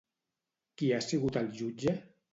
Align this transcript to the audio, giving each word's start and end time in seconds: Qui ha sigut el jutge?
Qui 0.81 0.89
ha 0.97 1.01
sigut 1.09 1.39
el 1.43 1.55
jutge? 1.63 1.99